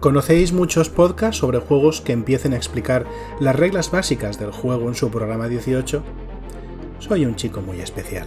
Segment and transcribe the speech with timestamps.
[0.00, 3.04] ¿Conocéis muchos podcasts sobre juegos que empiecen a explicar
[3.38, 6.02] las reglas básicas del juego en su programa 18?
[7.00, 8.26] Soy un chico muy especial.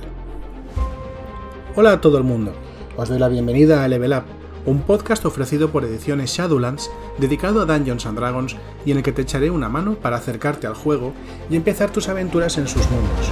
[1.76, 2.54] Hola a todo el mundo,
[2.96, 4.26] os doy la bienvenida a Level Up,
[4.68, 8.56] un podcast ofrecido por Ediciones Shadowlands dedicado a Dungeons and Dragons
[8.86, 11.14] y en el que te echaré una mano para acercarte al juego
[11.50, 13.32] y empezar tus aventuras en sus mundos.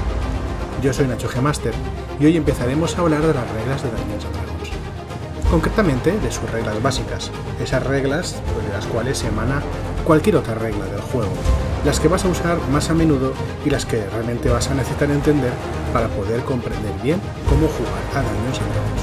[0.82, 1.76] Yo soy Nacho Gemaster
[2.20, 4.61] y hoy empezaremos a hablar de las reglas de Dungeons and Dragons
[5.52, 7.30] concretamente de sus reglas básicas,
[7.62, 8.36] esas reglas
[8.66, 9.62] de las cuales se emana
[10.06, 11.34] cualquier otra regla del juego,
[11.84, 13.34] las que vas a usar más a menudo
[13.66, 15.52] y las que realmente vas a necesitar entender
[15.92, 19.02] para poder comprender bien cómo jugar a Dungeons Dragons.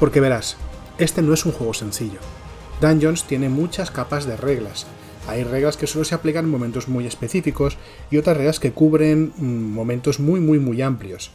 [0.00, 0.56] Porque verás,
[0.96, 2.20] este no es un juego sencillo.
[2.80, 4.86] Dungeons tiene muchas capas de reglas,
[5.28, 7.76] hay reglas que solo se aplican en momentos muy específicos
[8.10, 11.30] y otras reglas que cubren mm, momentos muy muy muy amplios.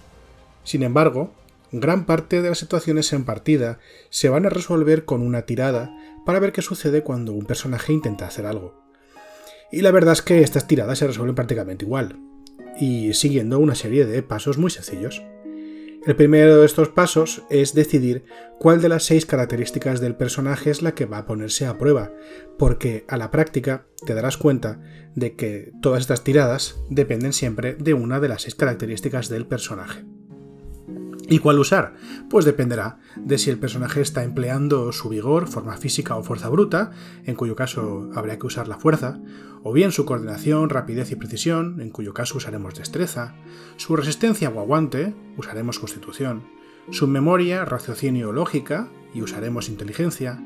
[0.63, 1.31] Sin embargo,
[1.71, 6.39] gran parte de las situaciones en partida se van a resolver con una tirada para
[6.39, 8.81] ver qué sucede cuando un personaje intenta hacer algo.
[9.71, 12.19] Y la verdad es que estas tiradas se resuelven prácticamente igual,
[12.79, 15.21] y siguiendo una serie de pasos muy sencillos.
[16.05, 18.25] El primero de estos pasos es decidir
[18.59, 22.11] cuál de las seis características del personaje es la que va a ponerse a prueba,
[22.59, 24.81] porque a la práctica te darás cuenta
[25.15, 30.03] de que todas estas tiradas dependen siempre de una de las seis características del personaje.
[31.29, 31.95] ¿Y cuál usar?
[32.29, 36.91] Pues dependerá de si el personaje está empleando su vigor, forma física o fuerza bruta,
[37.23, 39.19] en cuyo caso habría que usar la fuerza,
[39.63, 43.35] o bien su coordinación, rapidez y precisión, en cuyo caso usaremos destreza,
[43.77, 46.43] su resistencia o aguante, usaremos constitución,
[46.91, 50.43] su memoria, raciocinio o lógica, y usaremos inteligencia,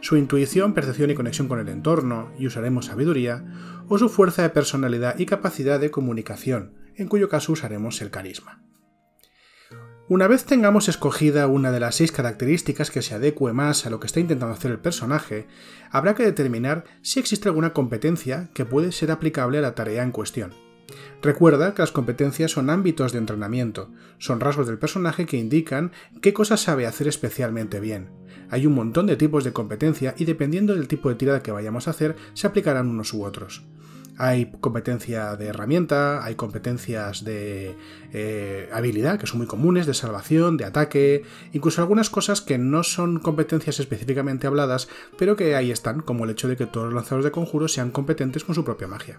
[0.00, 3.44] su intuición, percepción y conexión con el entorno, y usaremos sabiduría,
[3.88, 8.62] o su fuerza de personalidad y capacidad de comunicación, en cuyo caso usaremos el carisma.
[10.10, 14.00] Una vez tengamos escogida una de las seis características que se adecue más a lo
[14.00, 15.46] que está intentando hacer el personaje,
[15.92, 20.10] habrá que determinar si existe alguna competencia que puede ser aplicable a la tarea en
[20.10, 20.52] cuestión.
[21.22, 26.32] Recuerda que las competencias son ámbitos de entrenamiento, son rasgos del personaje que indican qué
[26.32, 28.10] cosas sabe hacer especialmente bien.
[28.50, 31.86] Hay un montón de tipos de competencia y dependiendo del tipo de tirada que vayamos
[31.86, 33.64] a hacer, se aplicarán unos u otros.
[34.22, 37.74] Hay competencia de herramienta, hay competencias de
[38.12, 41.22] eh, habilidad, que son muy comunes, de salvación, de ataque,
[41.54, 46.32] incluso algunas cosas que no son competencias específicamente habladas, pero que ahí están, como el
[46.32, 49.18] hecho de que todos los lanzadores de conjuros sean competentes con su propia magia.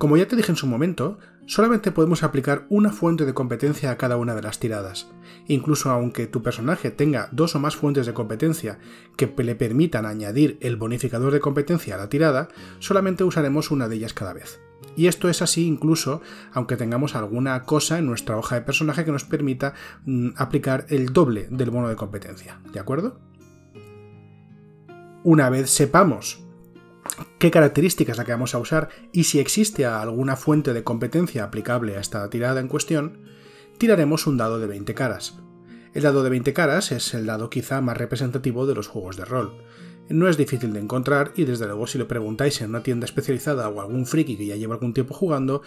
[0.00, 3.98] Como ya te dije en su momento, solamente podemos aplicar una fuente de competencia a
[3.98, 5.10] cada una de las tiradas.
[5.46, 8.78] Incluso aunque tu personaje tenga dos o más fuentes de competencia
[9.18, 13.96] que le permitan añadir el bonificador de competencia a la tirada, solamente usaremos una de
[13.96, 14.58] ellas cada vez.
[14.96, 16.22] Y esto es así incluso
[16.54, 19.74] aunque tengamos alguna cosa en nuestra hoja de personaje que nos permita
[20.06, 22.58] mm, aplicar el doble del bono de competencia.
[22.72, 23.20] ¿De acuerdo?
[25.24, 26.42] Una vez sepamos
[27.38, 31.96] qué características la que vamos a usar y si existe alguna fuente de competencia aplicable
[31.96, 33.18] a esta tirada en cuestión,
[33.78, 35.38] tiraremos un dado de 20 caras.
[35.92, 39.24] El dado de 20 caras es el dado quizá más representativo de los juegos de
[39.24, 39.64] rol.
[40.08, 43.68] No es difícil de encontrar y desde luego si lo preguntáis en una tienda especializada
[43.68, 45.62] o algún friki que ya lleva algún tiempo jugando,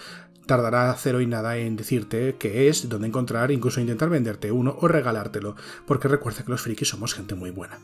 [0.46, 4.88] tardará cero y nada en decirte qué es, dónde encontrar, incluso intentar venderte uno o
[4.88, 7.80] regalártelo, porque recuerda que los frikis somos gente muy buena.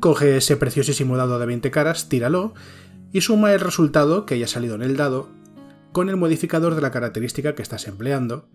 [0.00, 2.54] Coge ese preciosísimo dado de 20 caras, tíralo
[3.12, 5.28] y suma el resultado que haya salido en el dado
[5.92, 8.48] con el modificador de la característica que estás empleando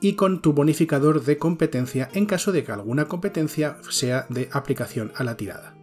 [0.00, 5.12] y con tu bonificador de competencia en caso de que alguna competencia sea de aplicación
[5.16, 5.76] a la tirada.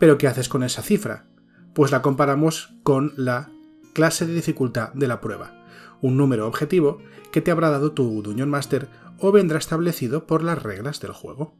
[0.00, 1.26] Pero ¿qué haces con esa cifra?
[1.74, 3.50] Pues la comparamos con la
[3.92, 5.64] clase de dificultad de la prueba,
[6.00, 6.98] un número objetivo
[7.30, 8.88] que te habrá dado tu Dungeon Master
[9.18, 11.54] o vendrá establecido por las reglas del juego.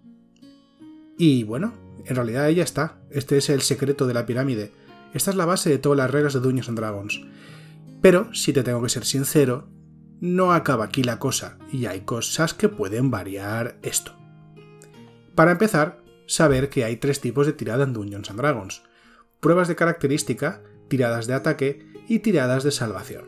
[1.18, 1.74] Y bueno,
[2.06, 3.00] en realidad ya está.
[3.10, 4.72] Este es el secreto de la pirámide.
[5.14, 7.20] Esta es la base de todas las reglas de Dungeons and Dragons.
[8.00, 9.68] Pero, si te tengo que ser sincero,
[10.20, 14.12] no acaba aquí la cosa, y hay cosas que pueden variar esto.
[15.34, 18.82] Para empezar, saber que hay tres tipos de tirada en Dungeons and Dragons.
[19.41, 23.24] Pruebas de característica, tiradas de ataque y tiradas de salvación.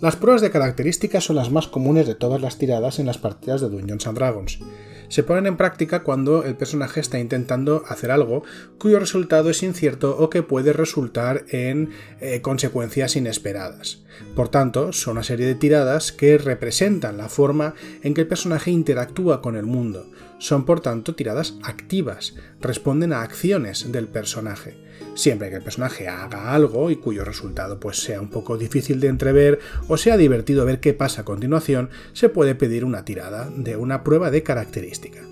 [0.00, 3.60] Las pruebas de característica son las más comunes de todas las tiradas en las partidas
[3.60, 4.58] de Dungeons and Dragons.
[5.08, 8.42] Se ponen en práctica cuando el personaje está intentando hacer algo
[8.78, 14.02] cuyo resultado es incierto o que puede resultar en eh, consecuencias inesperadas.
[14.34, 18.70] Por tanto, son una serie de tiradas que representan la forma en que el personaje
[18.70, 20.10] interactúa con el mundo.
[20.38, 24.85] Son por tanto tiradas activas, responden a acciones del personaje.
[25.16, 29.08] Siempre que el personaje haga algo y cuyo resultado pues sea un poco difícil de
[29.08, 29.58] entrever
[29.88, 34.04] o sea divertido ver qué pasa a continuación, se puede pedir una tirada de una
[34.04, 35.22] prueba de característica.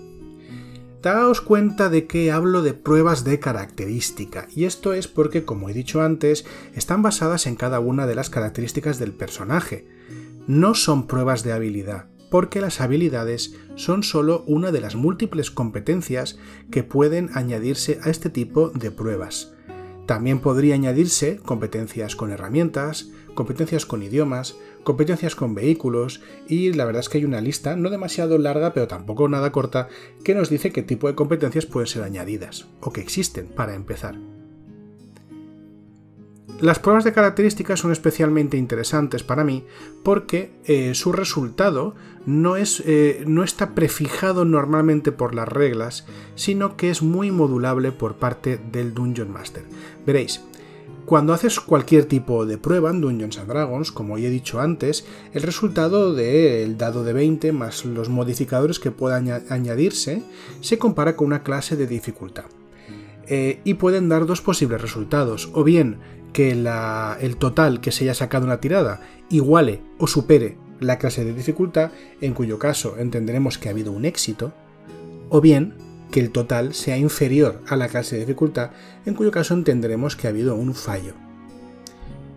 [1.03, 5.75] Daos cuenta de que hablo de pruebas de característica, y esto es porque, como he
[5.75, 9.87] dicho antes, están basadas en cada una de las características del personaje.
[10.47, 16.39] No son pruebas de habilidad, porque las habilidades son solo una de las múltiples competencias
[16.71, 19.54] que pueden añadirse a este tipo de pruebas.
[20.07, 27.01] También podría añadirse competencias con herramientas, competencias con idiomas, competencias con vehículos y la verdad
[27.01, 29.89] es que hay una lista no demasiado larga pero tampoco nada corta
[30.23, 34.34] que nos dice qué tipo de competencias pueden ser añadidas o que existen para empezar.
[36.61, 39.65] Las pruebas de características son especialmente interesantes para mí
[40.03, 41.95] porque eh, su resultado
[42.27, 46.07] no, es, eh, no está prefijado normalmente por las reglas,
[46.37, 49.65] sino que es muy modulable por parte del Dungeon Master.
[50.07, 50.43] Veréis,
[51.05, 55.05] cuando haces cualquier tipo de prueba en Dungeons and Dragons, como ya he dicho antes,
[55.35, 60.23] el resultado del dado de 20 más los modificadores que puedan añadirse
[60.63, 62.47] se compara con una clase de dificultad.
[63.27, 65.99] Eh, y pueden dar dos posibles resultados, o bien
[66.35, 69.01] que el total que se haya sacado en la tirada
[69.31, 74.05] iguale o supere la clase de dificultad, en cuyo caso entenderemos que ha habido un
[74.05, 74.53] éxito,
[75.31, 75.75] o bien
[76.11, 78.73] que el total sea inferior a la clase de dificultad,
[79.07, 81.15] en cuyo caso entenderemos que ha habido un fallo.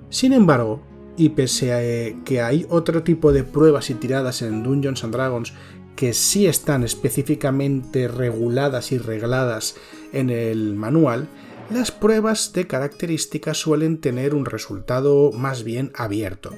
[0.09, 0.81] Sin embargo,
[1.17, 5.53] y pese a que hay otro tipo de pruebas y tiradas en Dungeons and Dragons
[5.95, 9.75] que sí están específicamente reguladas y regladas
[10.13, 11.27] en el manual,
[11.69, 16.51] las pruebas de características suelen tener un resultado más bien abierto.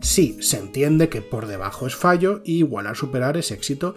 [0.00, 3.94] Sí, se entiende que por debajo es fallo y igual al superar es éxito,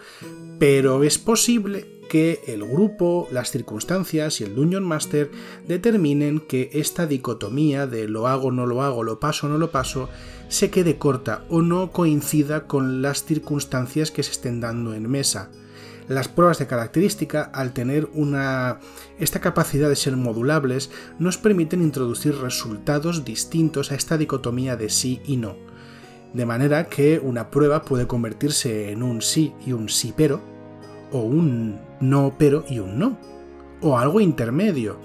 [0.58, 5.30] pero es posible que el grupo, las circunstancias y el Dungeon Master
[5.66, 10.08] determinen que esta dicotomía de lo hago, no lo hago, lo paso, no lo paso,
[10.48, 15.50] se quede corta o no coincida con las circunstancias que se estén dando en mesa.
[16.08, 18.80] Las pruebas de característica, al tener una,
[19.18, 25.20] esta capacidad de ser modulables, nos permiten introducir resultados distintos a esta dicotomía de sí
[25.26, 25.56] y no.
[26.32, 30.40] De manera que una prueba puede convertirse en un sí y un sí pero,
[31.12, 33.18] o un no pero y un no,
[33.82, 34.98] o algo intermedio.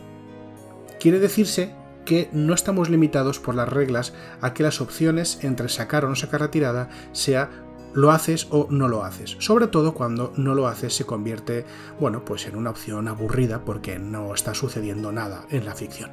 [0.99, 1.75] Quiere decirse
[2.05, 6.15] que no estamos limitados por las reglas a que las opciones entre sacar o no
[6.15, 7.49] sacar la tirada sea
[7.93, 9.35] lo haces o no lo haces.
[9.39, 11.65] Sobre todo cuando no lo haces se convierte,
[11.99, 16.11] bueno, pues en una opción aburrida porque no está sucediendo nada en la ficción.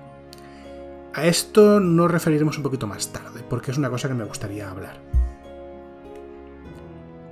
[1.13, 4.71] A esto nos referiremos un poquito más tarde, porque es una cosa que me gustaría
[4.71, 5.01] hablar.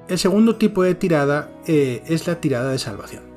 [0.09, 3.28] El segundo tipo de tirada eh, es la tirada de salvación.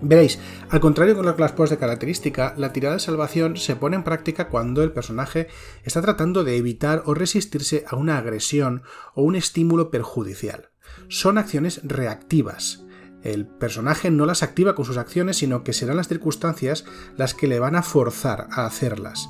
[0.00, 0.38] Veréis,
[0.70, 4.48] al contrario con las pruebas de característica, la tirada de salvación se pone en práctica
[4.48, 5.48] cuando el personaje
[5.82, 8.82] está tratando de evitar o resistirse a una agresión
[9.14, 10.70] o un estímulo perjudicial.
[11.08, 12.84] Son acciones reactivas.
[13.24, 16.84] El personaje no las activa con sus acciones, sino que serán las circunstancias
[17.16, 19.28] las que le van a forzar a hacerlas.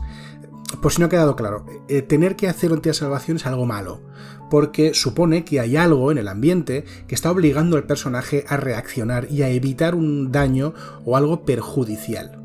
[0.82, 3.46] Por si no ha quedado claro, eh, tener que hacer un tira de salvación es
[3.46, 4.02] algo malo
[4.50, 9.28] porque supone que hay algo en el ambiente que está obligando al personaje a reaccionar
[9.30, 10.74] y a evitar un daño
[11.04, 12.38] o algo perjudicial.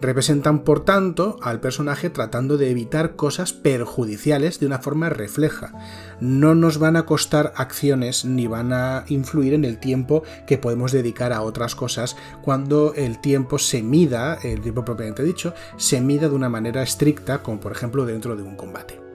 [0.00, 5.72] Representan, por tanto, al personaje tratando de evitar cosas perjudiciales de una forma refleja.
[6.20, 10.92] No nos van a costar acciones ni van a influir en el tiempo que podemos
[10.92, 16.28] dedicar a otras cosas cuando el tiempo se mida, el tiempo propiamente dicho, se mida
[16.28, 19.05] de una manera estricta, como por ejemplo dentro de un combate.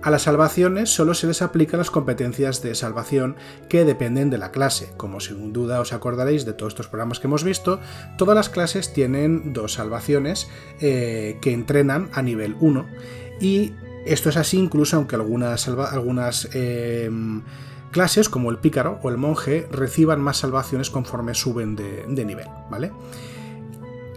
[0.00, 3.34] A las salvaciones solo se les aplican las competencias de salvación
[3.68, 4.92] que dependen de la clase.
[4.96, 7.80] Como sin duda os acordaréis de todos estos programas que hemos visto,
[8.16, 10.48] todas las clases tienen dos salvaciones
[10.80, 12.86] eh, que entrenan a nivel 1
[13.40, 13.72] y
[14.06, 17.42] esto es así incluso aunque algunas, algunas em,
[17.90, 22.46] clases como el pícaro o el monje reciban más salvaciones conforme suben de, de nivel,
[22.70, 22.92] ¿vale?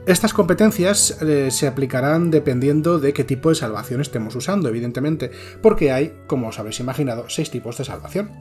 [0.08, 5.30] Estas competencias eh, se aplicarán dependiendo de qué tipo de salvación estemos usando, evidentemente,
[5.62, 8.32] porque hay, como os habéis imaginado, seis tipos de salvación.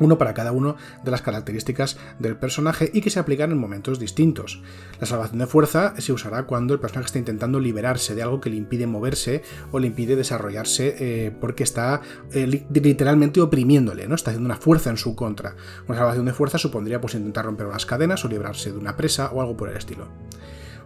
[0.00, 3.98] uno para cada uno de las características del personaje y que se aplican en momentos
[3.98, 4.62] distintos.
[5.00, 8.48] La salvación de fuerza se usará cuando el personaje está intentando liberarse de algo que
[8.48, 9.42] le impide moverse
[9.72, 12.00] o le impide desarrollarse eh, porque está
[12.32, 14.14] eh, literalmente oprimiéndole, ¿no?
[14.14, 15.56] Está haciendo una fuerza en su contra.
[15.88, 19.32] Una salvación de fuerza supondría pues intentar romper unas cadenas o librarse de una presa
[19.32, 20.06] o algo por el estilo.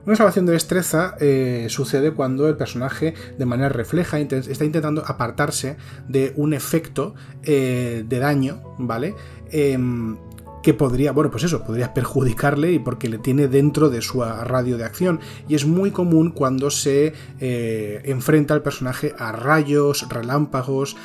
[0.04, 5.76] Una salvación de destreza eh, sucede cuando el personaje de manera refleja está intentando apartarse
[6.08, 9.14] de un efecto eh, de daño, ¿vale?
[9.52, 10.16] Em,
[10.64, 14.76] que podría, bueno, pues eso, podría perjudicarle y porque le tiene dentro de su radio
[14.76, 15.20] de acción.
[15.48, 20.96] Y es muy común cuando se eh, enfrenta al personaje a rayos, relámpagos,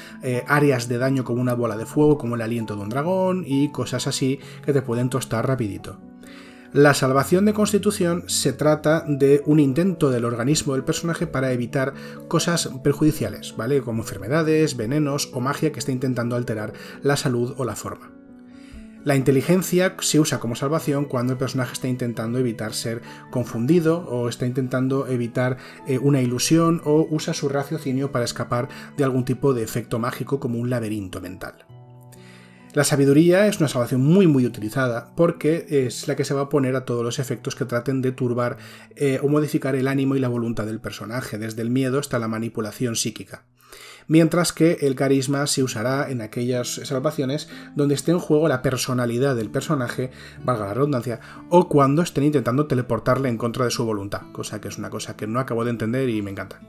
[0.47, 3.71] áreas de daño como una bola de fuego, como el aliento de un dragón y
[3.71, 5.99] cosas así que te pueden tostar rapidito.
[6.73, 11.93] La salvación de constitución se trata de un intento del organismo del personaje para evitar
[12.27, 13.81] cosas perjudiciales, ¿vale?
[13.81, 18.11] Como enfermedades, venenos o magia que está intentando alterar la salud o la forma.
[19.05, 24.27] La inteligencia se usa como salvación cuando el personaje está intentando evitar ser confundido o
[24.27, 25.57] está intentando evitar
[25.87, 30.41] eh, una ilusión o usa su raciocinio para escapar de algún tipo de efecto mágico
[30.41, 31.76] como un laberinto mental.
[32.73, 36.49] La sabiduría es una salvación muy muy utilizada porque es la que se va a
[36.49, 38.57] poner a todos los efectos que traten de turbar
[38.95, 42.27] eh, o modificar el ánimo y la voluntad del personaje, desde el miedo hasta la
[42.27, 43.45] manipulación psíquica.
[44.07, 49.35] Mientras que el carisma se usará en aquellas salvaciones donde esté en juego la personalidad
[49.35, 50.11] del personaje,
[50.43, 51.19] valga la redundancia,
[51.49, 55.17] o cuando estén intentando teleportarle en contra de su voluntad, cosa que es una cosa
[55.17, 56.61] que no acabo de entender y me encanta.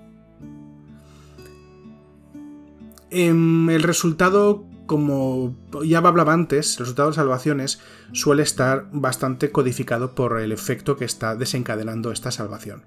[3.10, 5.54] Em, el resultado como
[5.84, 7.78] ya hablaba antes, el resultado de salvaciones
[8.12, 12.82] suele estar bastante codificado por el efecto que está desencadenando esta salvación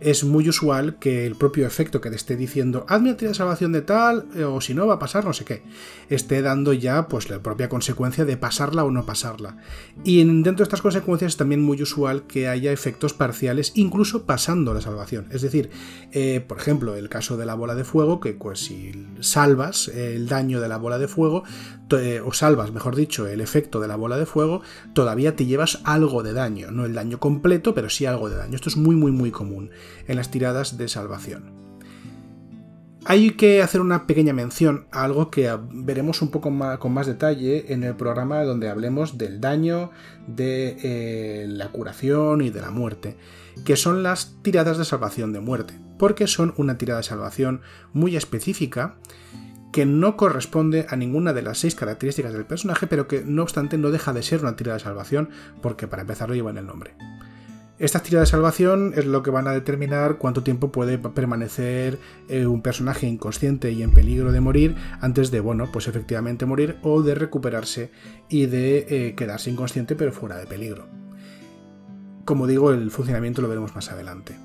[0.00, 3.82] es muy usual que el propio efecto que te esté diciendo hazme de salvación de
[3.82, 5.62] tal, eh, o si no va a pasar no sé qué,
[6.08, 9.58] esté dando ya pues la propia consecuencia de pasarla o no pasarla.
[10.02, 14.72] Y dentro de estas consecuencias es también muy usual que haya efectos parciales, incluso pasando
[14.72, 15.26] la salvación.
[15.30, 15.70] Es decir,
[16.12, 20.28] eh, por ejemplo, el caso de la bola de fuego, que pues si salvas el
[20.28, 21.44] daño de la bola de fuego,
[21.90, 24.62] eh, o salvas, mejor dicho, el efecto de la bola de fuego,
[24.94, 28.54] todavía te llevas algo de daño, no el daño completo, pero sí algo de daño.
[28.54, 29.70] Esto es muy muy muy común
[30.06, 31.60] en las tiradas de salvación.
[33.06, 37.06] Hay que hacer una pequeña mención a algo que veremos un poco más, con más
[37.06, 39.90] detalle en el programa donde hablemos del daño,
[40.26, 43.16] de eh, la curación y de la muerte,
[43.64, 47.62] que son las tiradas de salvación de muerte, porque son una tirada de salvación
[47.94, 48.96] muy específica
[49.72, 53.78] que no corresponde a ninguna de las seis características del personaje, pero que no obstante
[53.78, 55.30] no deja de ser una tirada de salvación,
[55.62, 56.94] porque para empezar lo lleva en el nombre.
[57.80, 62.44] Estas tiradas de salvación es lo que van a determinar cuánto tiempo puede permanecer eh,
[62.44, 67.00] un personaje inconsciente y en peligro de morir antes de, bueno, pues efectivamente morir o
[67.00, 67.90] de recuperarse
[68.28, 70.88] y de eh, quedarse inconsciente pero fuera de peligro.
[72.26, 74.36] Como digo, el funcionamiento lo veremos más adelante.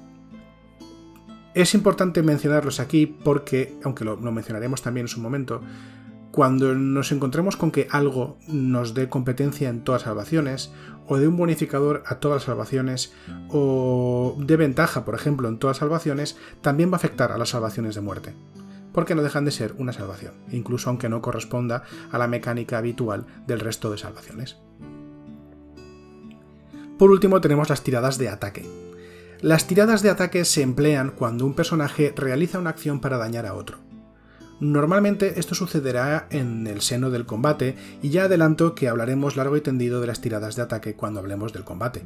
[1.53, 5.59] Es importante mencionarlos aquí porque, aunque lo, lo mencionaremos también en su momento,
[6.35, 10.69] cuando nos encontremos con que algo nos dé competencia en todas salvaciones,
[11.07, 13.13] o de un bonificador a todas las salvaciones,
[13.47, 17.95] o de ventaja, por ejemplo, en todas salvaciones, también va a afectar a las salvaciones
[17.95, 18.33] de muerte.
[18.91, 23.25] Porque no dejan de ser una salvación, incluso aunque no corresponda a la mecánica habitual
[23.47, 24.57] del resto de salvaciones.
[26.99, 28.69] Por último tenemos las tiradas de ataque.
[29.39, 33.53] Las tiradas de ataque se emplean cuando un personaje realiza una acción para dañar a
[33.53, 33.85] otro.
[34.59, 39.61] Normalmente esto sucederá en el seno del combate y ya adelanto que hablaremos largo y
[39.61, 42.03] tendido de las tiradas de ataque cuando hablemos del combate.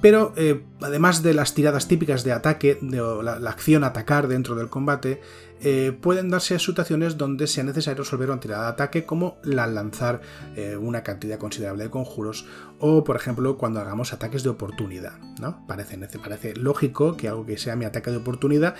[0.00, 4.68] Pero eh, además de las tiradas típicas de ataque, de la, acción atacar dentro del
[4.68, 5.20] combate,
[5.60, 10.20] eh, pueden darse situaciones donde sea necesario resolver una tirada de ataque, como la lanzar
[10.54, 12.46] eh, una cantidad considerable de conjuros,
[12.78, 15.18] o por ejemplo cuando hagamos ataques de oportunidad.
[15.40, 15.66] ¿no?
[15.66, 18.74] Parece, parece lógico que algo que sea mi ataque de oportunidad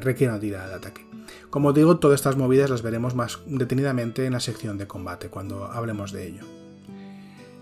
[0.00, 1.06] requiera una tirada de ataque.
[1.48, 5.64] Como digo, todas estas movidas las veremos más detenidamente en la sección de combate, cuando
[5.64, 6.59] hablemos de ello.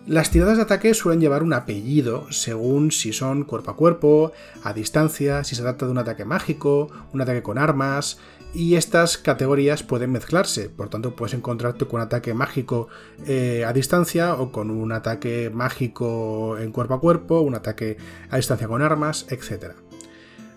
[0.09, 4.33] Las tiradas de ataque suelen llevar un apellido según si son cuerpo a cuerpo,
[4.65, 8.19] a distancia, si se trata de un ataque mágico, un ataque con armas,
[8.55, 12.89] y estas categorías pueden mezclarse, por tanto puedes encontrarte con un ataque mágico
[13.27, 17.99] eh, a distancia o con un ataque mágico en cuerpo a cuerpo, un ataque
[18.31, 19.75] a distancia con armas, etc.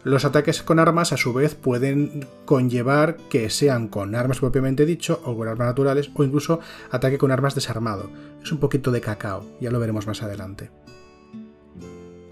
[0.03, 5.21] Los ataques con armas a su vez pueden conllevar que sean con armas propiamente dicho
[5.25, 8.09] o con armas naturales o incluso ataque con armas desarmado.
[8.41, 10.71] Es un poquito de cacao, ya lo veremos más adelante.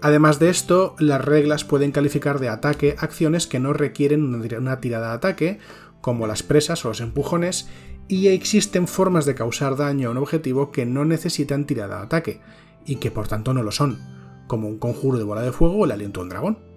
[0.02, 5.08] Además de esto, las reglas pueden calificar de ataque acciones que no requieren una tirada
[5.08, 5.58] de ataque,
[6.00, 7.68] como las presas o los empujones,
[8.08, 12.40] y existen formas de causar daño a un objetivo que no necesitan tirada de ataque,
[12.86, 13.98] y que por tanto no lo son,
[14.46, 16.69] como un conjuro de bola de fuego o el aliento de un dragón.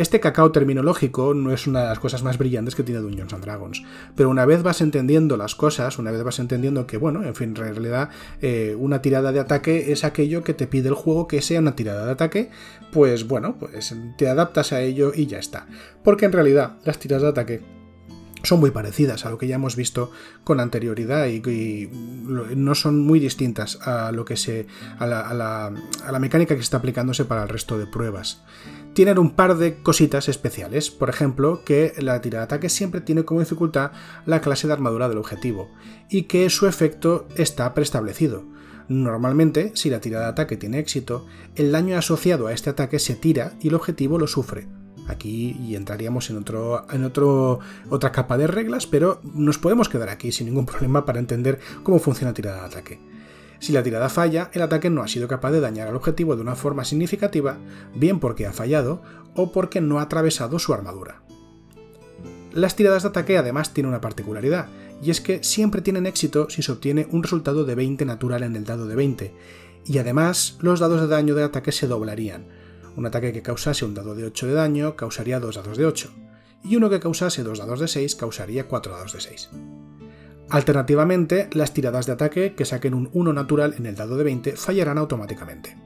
[0.00, 3.44] Este cacao terminológico no es una de las cosas más brillantes que tiene Dungeons and
[3.44, 3.82] Dragons,
[4.16, 7.50] pero una vez vas entendiendo las cosas, una vez vas entendiendo que, bueno, en fin,
[7.50, 8.08] en realidad
[8.40, 11.76] eh, una tirada de ataque es aquello que te pide el juego que sea una
[11.76, 12.50] tirada de ataque,
[12.92, 15.66] pues bueno, pues te adaptas a ello y ya está.
[16.02, 17.60] Porque en realidad las tiradas de ataque
[18.42, 20.12] son muy parecidas a lo que ya hemos visto
[20.44, 24.66] con anterioridad y, no son muy distintas a lo que se
[24.98, 28.42] a la, a la mecánica que está aplicándose para el resto de pruebas
[28.92, 30.90] tienen un par de cositas especiales.
[30.90, 33.92] Por ejemplo, que la tirada de ataque siempre tiene como dificultad
[34.26, 35.70] la clase de armadura del objetivo
[36.08, 38.44] y que su efecto está preestablecido.
[38.88, 43.14] Normalmente, si la tirada de ataque tiene éxito, el daño asociado a este ataque se
[43.14, 44.66] tira y el objetivo lo sufre.
[45.06, 50.08] Aquí y entraríamos en, otro, en otro, otra capa de reglas, pero nos podemos quedar
[50.08, 53.09] aquí sin ningún problema para entender cómo funciona tirada de ataque.
[53.60, 56.42] Si la tirada falla, el ataque no ha sido capaz de dañar al objetivo de
[56.42, 57.58] una forma significativa,
[57.94, 59.02] bien porque ha fallado
[59.34, 61.22] o porque no ha atravesado su armadura.
[62.52, 64.68] Las tiradas de ataque además tienen una particularidad,
[65.02, 68.56] y es que siempre tienen éxito si se obtiene un resultado de 20 natural en
[68.56, 69.34] el dado de 20,
[69.84, 72.46] y además los dados de daño de ataque se doblarían.
[72.96, 76.10] Un ataque que causase un dado de 8 de daño causaría dos dados de 8,
[76.64, 79.50] y uno que causase dos dados de 6 causaría 4 dados de 6.
[80.50, 84.56] Alternativamente, las tiradas de ataque que saquen un 1 natural en el dado de 20
[84.56, 85.76] fallarán automáticamente.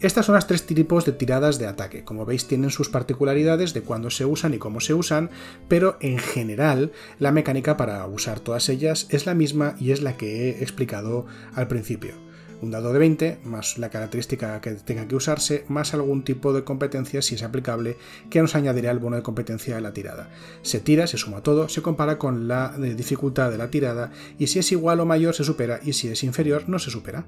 [0.00, 2.02] Estas son las tres tipos de tiradas de ataque.
[2.02, 5.30] Como veis, tienen sus particularidades de cuándo se usan y cómo se usan,
[5.68, 10.16] pero en general la mecánica para usar todas ellas es la misma y es la
[10.16, 12.31] que he explicado al principio
[12.62, 16.64] un dado de 20, más la característica que tenga que usarse, más algún tipo de
[16.64, 17.96] competencia, si es aplicable,
[18.30, 20.30] que nos añadirá el bono de competencia de la tirada.
[20.62, 24.46] Se tira, se suma todo, se compara con la eh, dificultad de la tirada, y
[24.46, 27.26] si es igual o mayor se supera, y si es inferior no se supera.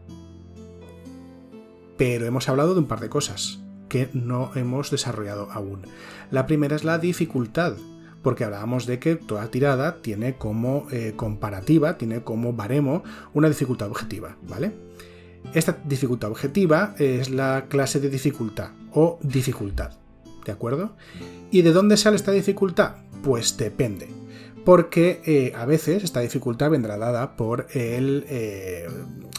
[1.98, 5.82] Pero hemos hablado de un par de cosas que no hemos desarrollado aún.
[6.30, 7.74] La primera es la dificultad
[8.24, 13.90] porque hablábamos de que toda tirada tiene como eh, comparativa, tiene como baremo una dificultad
[13.90, 14.72] objetiva, ¿vale?
[15.52, 19.92] Esta dificultad objetiva es la clase de dificultad o dificultad,
[20.44, 20.96] ¿de acuerdo?
[21.50, 22.96] ¿Y de dónde sale esta dificultad?
[23.22, 24.08] Pues depende
[24.64, 28.88] porque eh, a veces esta dificultad vendrá dada por el, eh,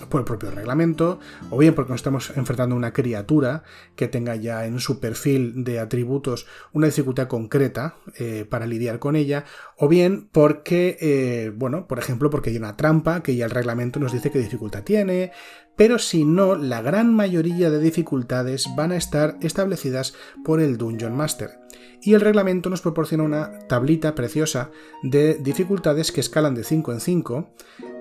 [0.10, 1.20] por el propio reglamento,
[1.50, 3.64] o bien porque nos estamos enfrentando a una criatura
[3.96, 9.16] que tenga ya en su perfil de atributos una dificultad concreta eh, para lidiar con
[9.16, 9.46] ella,
[9.78, 14.14] o bien porque, bueno, por ejemplo, porque hay una trampa que ya el reglamento nos
[14.14, 15.32] dice qué dificultad tiene,
[15.76, 21.16] pero si no, la gran mayoría de dificultades van a estar establecidas por el Dungeon
[21.16, 21.60] Master.
[22.02, 24.70] Y el reglamento nos proporciona una tablita preciosa
[25.02, 27.50] de dificultades que escalan de 5 en 5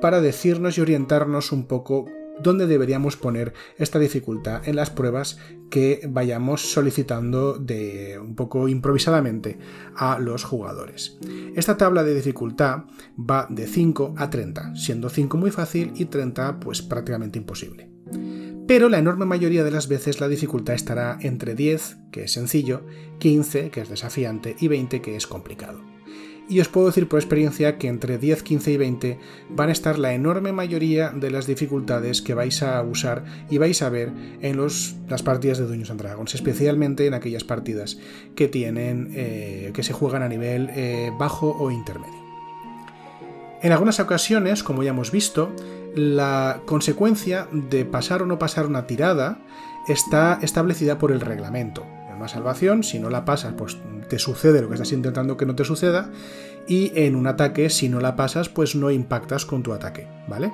[0.00, 2.06] para decirnos y orientarnos un poco
[2.42, 5.38] dónde deberíamos poner esta dificultad en las pruebas
[5.70, 9.59] que vayamos solicitando de un poco improvisadamente
[9.97, 11.18] a los jugadores.
[11.57, 12.85] Esta tabla de dificultad
[13.18, 17.94] va de 5 a 30, siendo 5 muy fácil y 30 pues prácticamente imposible
[18.66, 22.87] pero la enorme mayoría de las veces la dificultad estará entre 10, que es sencillo,
[23.18, 25.93] 15, que es desafiante, y 20, que es complicado.
[26.46, 29.98] Y os puedo decir por experiencia que entre 10, 15 y 20 van a estar
[29.98, 34.59] la enorme mayoría de las dificultades que vais a usar y vais a ver en
[34.59, 37.98] las partidas de Dungeons and Dragons, especialmente en aquellas partidas
[38.35, 42.24] que tienen eh, que se juegan a nivel eh, bajo o intermedio.
[43.62, 45.50] En algunas ocasiones, como ya hemos visto,
[45.94, 49.38] la consecuencia de pasar o no pasar una tirada
[49.88, 51.87] está establecida por el reglamento.
[52.16, 53.77] Una salvación, si no la pasas, pues
[54.09, 56.11] te sucede lo que estás intentando que no te suceda.
[56.66, 60.53] Y en un ataque, si no la pasas, pues no impactas con tu ataque, ¿vale?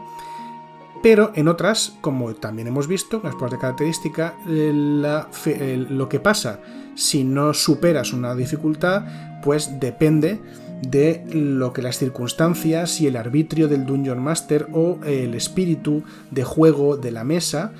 [1.03, 6.61] Pero en otras, como también hemos visto, en las de característica, lo que pasa
[6.95, 10.41] si no superas una dificultad, pues depende
[10.83, 16.45] de lo que las circunstancias y el arbitrio del Dungeon Master o el espíritu de
[16.45, 17.73] juego de la mesa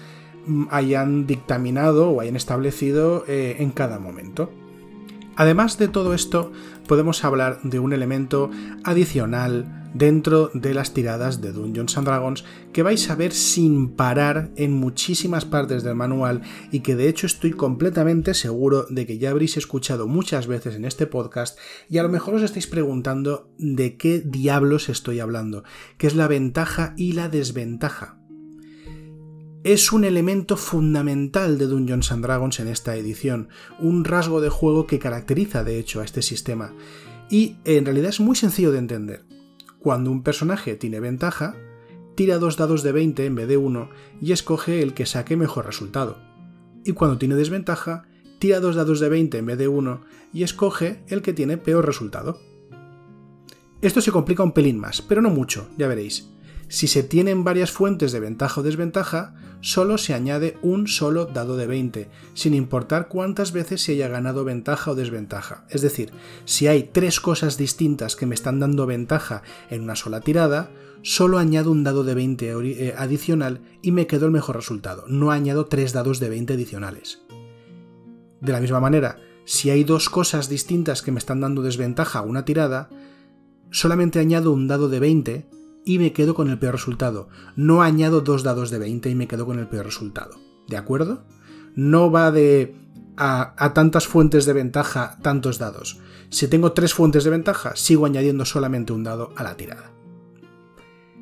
[0.71, 4.51] hayan dictaminado o hayan establecido eh, en cada momento.
[5.37, 6.53] Además de todo esto,
[6.87, 8.51] podemos hablar de un elemento
[8.85, 14.51] adicional dentro de las tiradas de Dungeons and Dragons que vais a ver sin parar
[14.57, 19.31] en muchísimas partes del manual y que de hecho estoy completamente seguro de que ya
[19.31, 23.97] habréis escuchado muchas veces en este podcast y a lo mejor os estáis preguntando de
[23.97, 25.65] qué diablos estoy hablando,
[25.99, 28.20] que es la ventaja y la desventaja.
[29.63, 34.87] Es un elemento fundamental de Dungeons and Dragons en esta edición, un rasgo de juego
[34.87, 36.73] que caracteriza de hecho a este sistema
[37.29, 39.27] Y en realidad es muy sencillo de entender.
[39.79, 41.57] Cuando un personaje tiene ventaja,
[42.15, 45.67] tira dos dados de 20 en vez de uno y escoge el que saque mejor
[45.67, 46.17] resultado.
[46.83, 48.05] Y cuando tiene desventaja,
[48.39, 50.01] tira dos dados de 20 en vez de uno
[50.33, 52.41] y escoge el que tiene peor resultado.
[53.83, 56.31] Esto se complica un pelín más, pero no mucho, ya veréis.
[56.71, 61.57] Si se tienen varias fuentes de ventaja o desventaja, solo se añade un solo dado
[61.57, 65.65] de 20, sin importar cuántas veces se haya ganado ventaja o desventaja.
[65.69, 66.13] Es decir,
[66.45, 70.71] si hay tres cosas distintas que me están dando ventaja en una sola tirada,
[71.03, 75.05] solo añado un dado de 20 eh, adicional y me quedo el mejor resultado.
[75.09, 77.23] No añado tres dados de 20 adicionales.
[78.41, 82.23] De la misma manera, si hay dos cosas distintas que me están dando desventaja a
[82.23, 82.89] una tirada,
[83.71, 87.29] solamente añado un dado de 20 y me quedo con el peor resultado.
[87.57, 90.39] No añado dos dados de 20 y me quedo con el peor resultado.
[90.69, 91.25] ¿De acuerdo?
[91.75, 92.75] No va de
[93.17, 96.01] a, tantas fuentes de ventaja, tantos dados.
[96.31, 99.93] Si tengo tres fuentes de ventaja, sigo añadiendo solamente un dado a la tirada.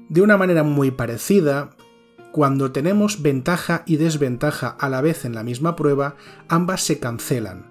[0.09, 1.71] De una manera muy parecida,
[2.33, 6.17] cuando tenemos ventaja y desventaja a la vez en la misma prueba,
[6.49, 7.67] ambas se cancelan.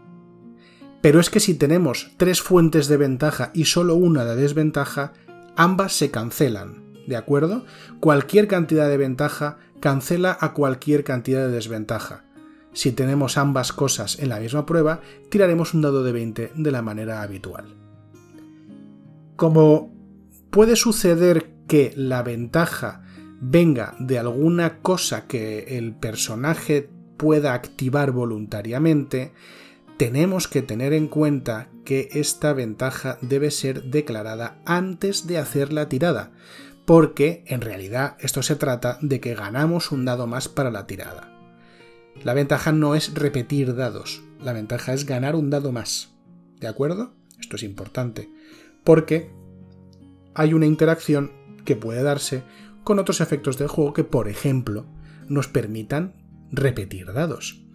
[1.01, 5.13] Pero es que si tenemos tres fuentes de ventaja y solo una de desventaja,
[5.57, 7.65] ambas se cancelan, ¿de acuerdo?
[7.99, 12.23] Cualquier cantidad de ventaja cancela a cualquier cantidad de desventaja.
[12.73, 16.81] Si tenemos ambas cosas en la misma prueba, tiraremos un dado de 20 de la
[16.81, 17.75] manera habitual.
[19.35, 19.91] Como
[20.51, 23.01] puede suceder que la ventaja
[23.41, 29.33] venga de alguna cosa que el personaje pueda activar voluntariamente,
[29.97, 35.89] tenemos que tener en cuenta que esta ventaja debe ser declarada antes de hacer la
[35.89, 36.31] tirada,
[36.85, 41.33] porque en realidad esto se trata de que ganamos un dado más para la tirada.
[42.23, 46.13] La ventaja no es repetir dados, la ventaja es ganar un dado más.
[46.59, 47.13] ¿De acuerdo?
[47.39, 48.29] Esto es importante,
[48.83, 49.31] porque
[50.35, 51.31] hay una interacción
[51.65, 52.43] que puede darse
[52.83, 54.85] con otros efectos del juego que, por ejemplo,
[55.27, 56.13] nos permitan
[56.51, 57.66] repetir dados.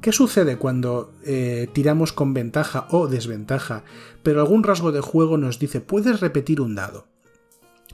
[0.00, 3.82] ¿Qué sucede cuando eh, tiramos con ventaja o desventaja,
[4.22, 7.06] pero algún rasgo de juego nos dice puedes repetir un dado?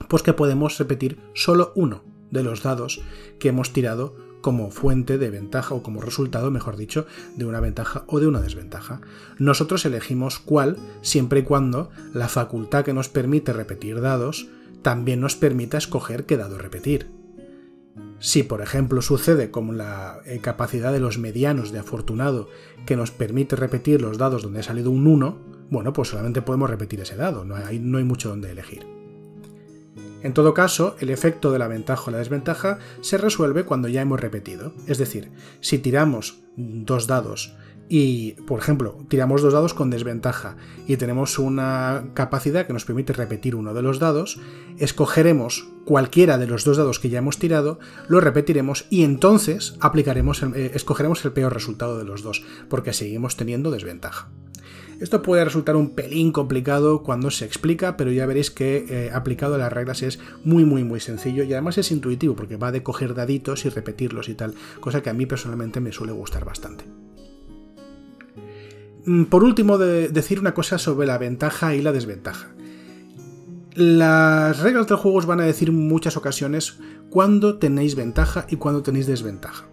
[0.07, 3.01] Pues que podemos repetir solo uno de los dados
[3.39, 8.03] que hemos tirado como fuente de ventaja o como resultado, mejor dicho, de una ventaja
[8.05, 9.01] o de una desventaja.
[9.39, 14.47] Nosotros elegimos cuál siempre y cuando la facultad que nos permite repetir dados
[14.83, 17.24] también nos permita escoger qué dado repetir.
[18.19, 22.49] Si, por ejemplo, sucede como la eh, capacidad de los medianos de afortunado
[22.85, 25.37] que nos permite repetir los dados donde ha salido un 1,
[25.69, 28.85] bueno, pues solamente podemos repetir ese dado, no hay, no hay mucho donde elegir.
[30.23, 34.01] En todo caso, el efecto de la ventaja o la desventaja se resuelve cuando ya
[34.01, 34.73] hemos repetido.
[34.87, 35.31] Es decir,
[35.61, 37.55] si tiramos dos dados
[37.87, 43.13] y, por ejemplo, tiramos dos dados con desventaja y tenemos una capacidad que nos permite
[43.13, 44.39] repetir uno de los dados,
[44.77, 50.41] escogeremos cualquiera de los dos dados que ya hemos tirado, lo repetiremos y entonces aplicaremos
[50.41, 54.29] eh, escogeremos el peor resultado de los dos, porque seguimos teniendo desventaja.
[54.99, 59.55] Esto puede resultar un pelín complicado cuando se explica, pero ya veréis que eh, aplicado
[59.55, 62.81] a las reglas es muy muy muy sencillo y además es intuitivo porque va de
[62.81, 66.85] coger daditos y repetirlos y tal, cosa que a mí personalmente me suele gustar bastante.
[69.05, 72.47] Mm, por último, decir una cosa sobre la ventaja y la desventaja.
[73.75, 76.77] Las reglas del juego os van a decir en muchas ocasiones
[77.09, 79.65] cuándo tenéis ventaja y cuándo tenéis desventaja.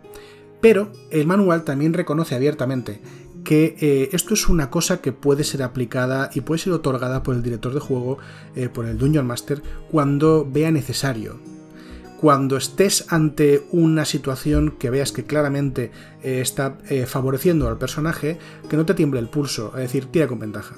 [0.61, 3.01] Pero el manual también reconoce abiertamente
[3.45, 7.35] que eh, esto es una cosa que puede ser aplicada y puede ser otorgada por
[7.35, 8.19] el director de juego,
[8.55, 11.41] eh, por el Dungeon Master, cuando vea necesario
[12.23, 15.91] cuando estés ante una situación que veas que claramente
[16.23, 18.39] eh, está eh, favoreciendo al personaje,
[18.71, 20.77] que no te tiemble el pulso, es decir, tira con ventaja.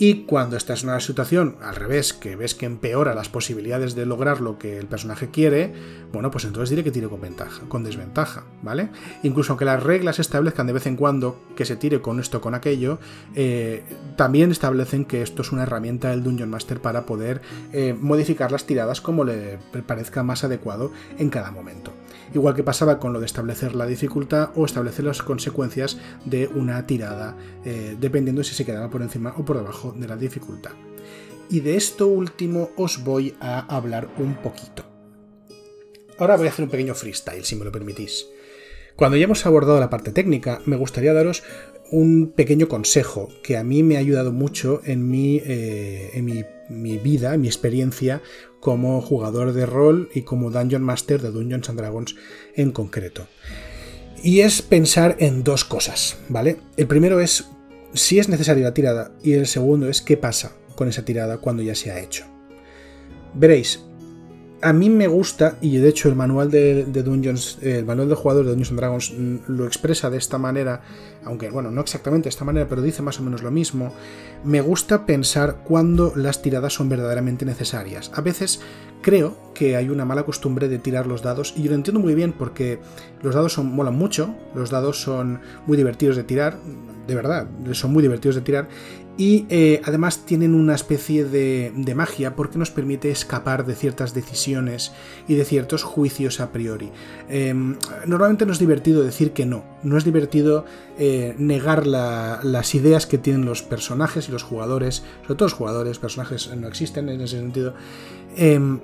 [0.00, 4.06] Y cuando estás en una situación al revés, que ves que empeora las posibilidades de
[4.06, 5.72] lograr lo que el personaje quiere,
[6.12, 8.90] bueno, pues entonces diré que tire con ventaja, con desventaja, ¿vale?
[9.24, 12.54] Incluso aunque las reglas establezcan de vez en cuando que se tire con esto con
[12.54, 13.00] aquello,
[13.34, 13.82] eh,
[14.16, 18.66] también establecen que esto es una herramienta del Dungeon Master para poder eh, modificar las
[18.66, 21.92] tiradas como le parezca más adecuado en cada momento
[22.34, 26.86] igual que pasaba con lo de establecer la dificultad o establecer las consecuencias de una
[26.86, 30.72] tirada, eh, dependiendo si se quedaba por encima o por debajo de la dificultad.
[31.50, 34.84] Y de esto último os voy a hablar un poquito.
[36.18, 38.26] Ahora voy a hacer un pequeño freestyle, si me lo permitís.
[38.96, 41.44] Cuando ya hemos abordado la parte técnica, me gustaría daros
[41.90, 46.44] un pequeño consejo que a mí me ha ayudado mucho en mi, eh, en mi,
[46.68, 48.22] mi vida, mi experiencia
[48.60, 52.16] como jugador de rol y como Dungeon Master de Dungeons and Dragons
[52.54, 53.26] en concreto.
[54.22, 56.58] Y es pensar en dos cosas, ¿vale?
[56.76, 57.48] El primero es
[57.94, 61.62] si es necesaria la tirada y el segundo es qué pasa con esa tirada cuando
[61.62, 62.24] ya se ha hecho.
[63.34, 63.84] Veréis,
[64.60, 68.46] a mí me gusta, y de hecho el manual de, Dungeons, el manual de jugadores
[68.46, 70.82] de Dungeons Dragons mm, lo expresa de esta manera,
[71.24, 73.92] aunque bueno, no exactamente de esta manera, pero dice más o menos lo mismo.
[74.44, 78.10] Me gusta pensar cuando las tiradas son verdaderamente necesarias.
[78.14, 78.60] A veces
[79.00, 82.14] creo que hay una mala costumbre de tirar los dados, y yo lo entiendo muy
[82.14, 82.80] bien porque
[83.22, 86.58] los dados son, molan mucho, los dados son muy divertidos de tirar,
[87.06, 88.68] de verdad, son muy divertidos de tirar,
[89.18, 94.92] y eh, además tienen una especie de, magia porque nos permite escapar de ciertas decisiones
[95.26, 96.92] y de ciertos juicios a priori.
[97.28, 97.76] Em,
[98.06, 100.64] normalmente no es divertido decir que no, no es divertido
[100.98, 105.98] eh, negar las ideas que tienen los personajes y los jugadores, sobre todo los jugadores,
[105.98, 107.74] personajes no existen en ese sentido,
[108.36, 108.78] em,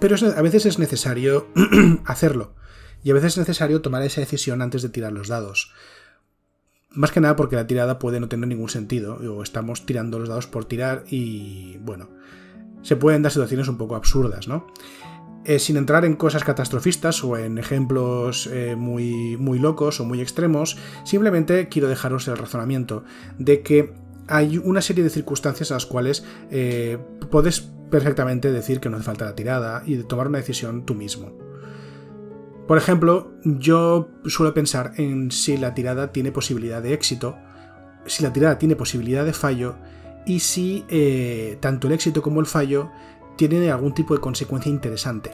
[0.00, 1.46] pero a veces es necesario
[2.04, 2.54] hacerlo
[3.04, 5.72] y a veces es necesario tomar esa decisión antes de tirar los dados.
[6.96, 10.30] Más que nada porque la tirada puede no tener ningún sentido, o estamos tirando los
[10.30, 12.08] dados por tirar y, bueno,
[12.80, 14.66] se pueden dar situaciones un poco absurdas, ¿no?
[15.44, 20.20] Eh, sin entrar en cosas catastrofistas o en ejemplos eh, muy, muy locos o muy
[20.22, 23.04] extremos, simplemente quiero dejaros el razonamiento
[23.38, 23.92] de que
[24.26, 26.98] hay una serie de circunstancias a las cuales eh,
[27.30, 31.45] puedes perfectamente decir que no hace falta la tirada y tomar una decisión tú mismo.
[32.66, 37.36] Por ejemplo, yo suelo pensar en si la tirada tiene posibilidad de éxito,
[38.06, 39.76] si la tirada tiene posibilidad de fallo
[40.26, 42.90] y si eh, tanto el éxito como el fallo
[43.36, 45.30] tienen algún tipo de consecuencia interesante.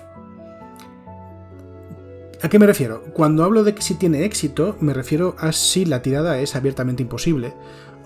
[2.42, 3.04] ¿A qué me refiero?
[3.14, 7.02] Cuando hablo de que si tiene éxito, me refiero a si la tirada es abiertamente
[7.02, 7.54] imposible,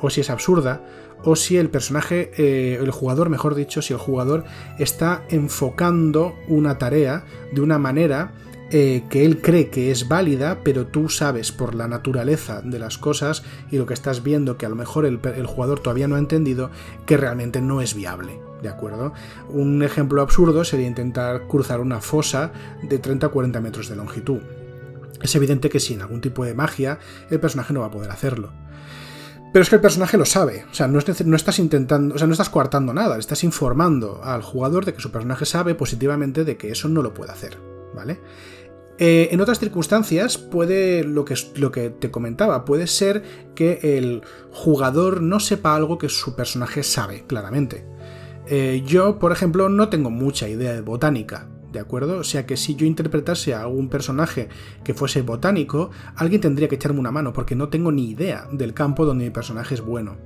[0.00, 0.82] o si es absurda,
[1.24, 4.44] o si el personaje, eh, el jugador, mejor dicho, si el jugador
[4.78, 8.34] está enfocando una tarea de una manera
[8.70, 12.98] eh, que él cree que es válida, pero tú sabes por la naturaleza de las
[12.98, 16.18] cosas y lo que estás viendo que a lo mejor el, jugador todavía no ha
[16.18, 16.70] entendido
[17.06, 18.40] que realmente no es viable.
[18.62, 19.12] ¿De acuerdo?
[19.48, 22.50] Un ejemplo absurdo sería intentar cruzar una fosa
[22.82, 24.40] de 30 o 40 metros de longitud.
[25.22, 26.98] Es evidente que sin algún tipo de magia
[27.30, 28.50] el personaje no va a poder hacerlo.
[29.52, 32.26] Pero es que el personaje lo sabe, o sea, no, no, estás intentando, o sea,
[32.26, 36.56] no estás coartando nada, estás informando al jugador de que su personaje sabe positivamente de
[36.56, 37.56] que eso no lo puede hacer,
[37.94, 38.18] ¿vale?
[38.98, 43.22] Eh, en otras circunstancias puede, lo que, te comentaba, puede ser
[43.54, 47.84] que el jugador no sepa algo que su personaje sabe, claramente.
[48.48, 52.18] Eh, yo, por ejemplo, no tengo mucha idea de botánica, ¿de acuerdo?
[52.18, 54.48] O sea que si yo interpretase a algún personaje
[54.82, 58.72] que fuese botánico, alguien tendría que echarme una mano, porque no tengo ni idea del
[58.72, 60.16] campo donde mi personaje es bueno.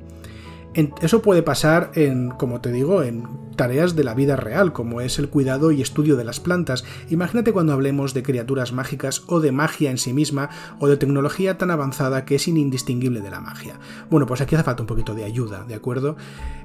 [0.75, 3.25] Eso puede pasar en, como te digo, en
[3.61, 6.83] tareas de la vida real, como es el cuidado y estudio de las plantas.
[7.11, 11.59] Imagínate cuando hablemos de criaturas mágicas o de magia en sí misma o de tecnología
[11.59, 13.79] tan avanzada que es indistinguible de la magia.
[14.09, 16.16] Bueno, pues aquí hace falta un poquito de ayuda, ¿de acuerdo?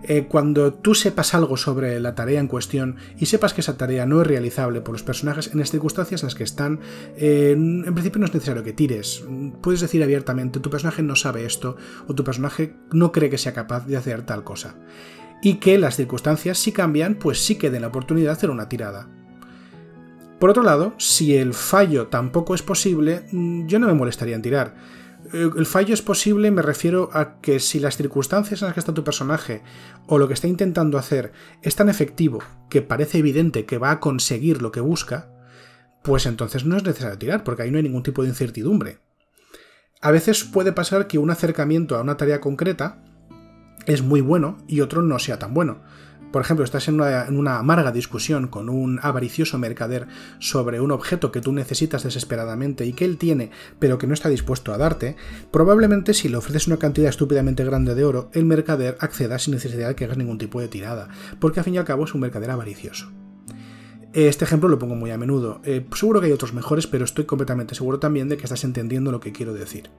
[0.04, 4.06] Eh, cuando tú sepas algo sobre la tarea en cuestión y sepas que esa tarea
[4.06, 6.80] no es realizable por los personajes en las circunstancias en las que están,
[7.18, 9.22] eh, en principio no es necesario que tires.
[9.62, 11.76] Puedes decir abiertamente, tu personaje no sabe esto
[12.08, 14.76] o tu personaje no cree que sea capaz de hacer tal cosa.
[15.42, 18.70] Y que las circunstancias, si cambian, pues sí que den la oportunidad de hacer una
[18.70, 19.08] tirada.
[20.40, 24.42] Por otro lado, si el fallo tampoco es posible, mm, yo no me molestaría en
[24.42, 24.76] tirar.
[25.34, 28.80] Eh, el fallo es posible, me refiero a que si las circunstancias en las que
[28.80, 29.64] está tu personaje
[30.08, 34.00] o lo que está intentando hacer es tan efectivo que parece evidente que va a
[34.00, 35.32] conseguir lo que busca,
[36.04, 39.00] pues entonces no es necesario tirar, porque ahí no hay ningún tipo de incertidumbre.
[40.02, 43.02] A veces puede pasar que un acercamiento a una tarea concreta
[43.86, 45.80] es muy bueno y otro no sea tan bueno.
[46.32, 50.08] Por ejemplo, estás en una, amarga discusión con un avaricioso mercader
[50.40, 54.28] sobre un objeto que tú necesitas desesperadamente y que él tiene, pero que no está
[54.28, 55.16] dispuesto a darte,
[55.50, 59.88] probablemente si le ofreces una cantidad estúpidamente grande de oro, el mercader acceda sin necesidad
[59.88, 61.08] de que hagas ningún tipo de tirada,
[61.40, 63.14] porque al fin y al cabo es un mercader avaricioso.
[64.12, 65.62] Este ejemplo lo pongo muy a menudo.
[65.66, 69.12] Eh, seguro que hay otros mejores, pero estoy completamente seguro también de que estás entendiendo
[69.12, 69.90] lo que quiero decir.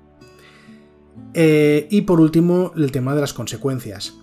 [1.39, 4.15] Eh, y por último, el tema de las consecuencias.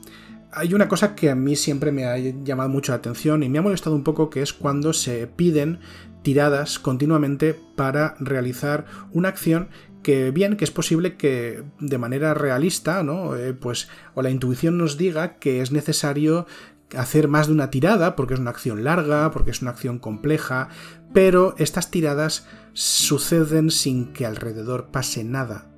[0.51, 3.59] Hay una cosa que a mí siempre me ha llamado mucho la atención y me
[3.59, 5.79] ha molestado un poco, que es cuando se piden
[6.23, 9.69] tiradas continuamente para realizar una acción
[10.01, 13.35] que bien, que es posible que de manera realista, ¿no?
[13.35, 16.47] Eh, pues, o la intuición nos diga que es necesario
[16.97, 20.69] hacer más de una tirada, porque es una acción larga, porque es una acción compleja,
[21.13, 25.72] pero estas tiradas suceden sin que alrededor pase nada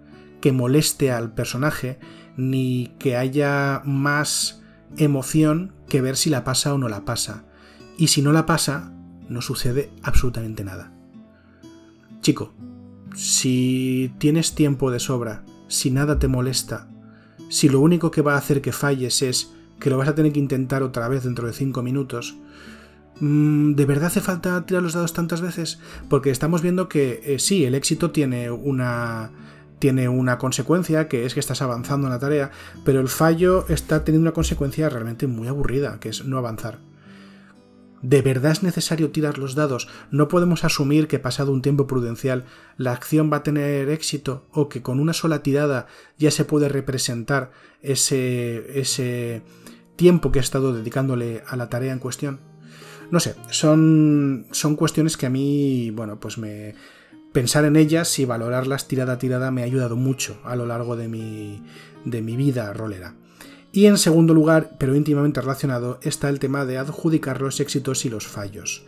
[0.46, 1.98] que moleste al personaje,
[2.38, 4.62] ni que haya más
[4.96, 7.46] emoción que ver si la pasa o no la pasa.
[7.98, 8.94] Y si no la pasa,
[9.28, 10.94] no sucede absolutamente nada.
[12.22, 12.54] Chico,
[13.16, 16.90] si tienes tiempo de sobra, si nada te molesta,
[17.50, 20.32] si lo único que va a hacer que falles es que lo vas a tener
[20.32, 22.38] que intentar otra vez dentro de 5 minutos.
[23.20, 25.80] Mm, ¿De verdad hace falta tirar los dados tantas veces?
[26.08, 29.32] Porque estamos viendo que eh, sí, el éxito tiene una
[29.80, 32.52] tiene una consecuencia, que es que estás avanzando en la tarea,
[32.84, 36.80] pero el fallo está teniendo una consecuencia realmente muy aburrida, que es no avanzar.
[38.02, 39.88] ¿De verdad es necesario tirar los dados?
[40.12, 42.46] ¿No podemos asumir que pasado un tiempo prudencial
[42.78, 45.88] la acción va a tener éxito o que con una sola tirada
[46.20, 49.42] ya se puede representar ese, ese
[49.96, 52.40] tiempo que ha estado dedicándole a la tarea en cuestión?
[53.10, 56.76] No sé, son, son cuestiones que a mí, bueno, pues me,
[57.36, 60.96] pensar en ellas y valorarlas tirada a tirada me ha ayudado mucho a lo largo
[60.96, 61.62] de mi,
[62.06, 63.16] de mi vida rolera.
[63.74, 68.10] Y en segundo lugar, pero íntimamente relacionado, está el tema de adjudicar los éxitos y
[68.10, 68.86] los fallos.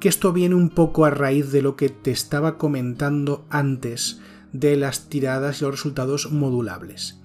[0.00, 4.22] Que esto viene un poco a raíz de lo que te estaba comentando antes
[4.54, 7.20] de las tiradas y los resultados modulables.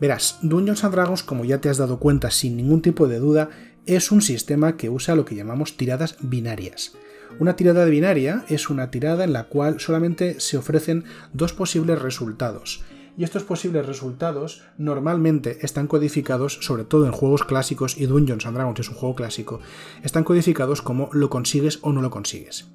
[0.00, 3.50] Verás, Dungeons and Dragons, como ya te has dado cuenta sin ningún tipo de duda,
[3.84, 6.92] es un sistema que usa lo que llamamos tiradas binarias.
[7.38, 12.82] Una tirada binaria es una tirada en la cual solamente se ofrecen dos posibles resultados.
[13.16, 18.56] Y estos posibles resultados normalmente están codificados, sobre todo en juegos clásicos, y Dungeons and
[18.56, 19.60] Dragons es un juego clásico,
[20.02, 22.68] están codificados como lo consigues o no lo consigues.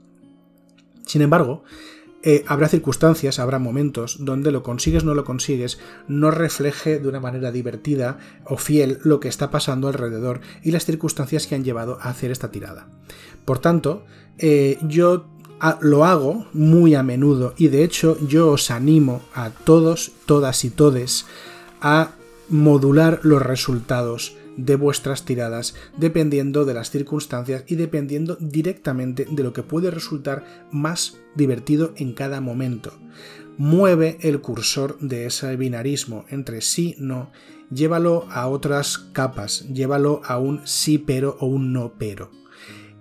[1.06, 1.64] Sin embargo,
[2.26, 7.20] eh, habrá circunstancias, habrá momentos donde lo consigues no lo consigues, no refleje de una
[7.20, 12.00] manera divertida o fiel lo que está pasando alrededor y las circunstancias que han llevado
[12.02, 12.88] a hacer esta tirada.
[13.44, 14.06] Por tanto,
[14.38, 15.28] eh, yo
[15.82, 20.70] lo hago muy a menudo y de hecho yo os animo a todos, todas y
[20.70, 21.26] todes
[21.82, 22.12] a
[22.50, 29.54] modular los resultados de vuestras tiradas dependiendo de las circunstancias y dependiendo directamente de lo
[29.54, 32.94] que puede resultar más divertido en cada momento.
[33.58, 37.32] Mueve el cursor de ese binarismo entre sí, no,
[37.70, 42.32] llévalo a otras capas, llévalo a un sí pero o un no pero.